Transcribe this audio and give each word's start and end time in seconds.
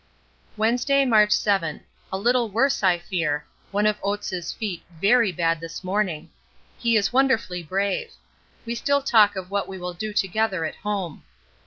Wednesday, 0.57 1.05
March 1.05 1.31
7. 1.31 1.83
A 2.11 2.17
little 2.17 2.49
worse 2.49 2.81
I 2.81 2.97
fear. 2.97 3.45
One 3.69 3.85
of 3.85 3.99
Oates' 4.01 4.51
feet 4.51 4.81
very 4.99 5.31
bad 5.31 5.59
this 5.59 5.83
morning; 5.83 6.31
he 6.79 6.97
is 6.97 7.13
wonderfully 7.13 7.61
brave. 7.61 8.11
We 8.65 8.73
still 8.73 9.03
talk 9.03 9.35
of 9.35 9.51
what 9.51 9.67
we 9.67 9.77
will 9.77 9.93
do 9.93 10.11
together 10.11 10.65
at 10.65 10.77
home. 10.77 11.21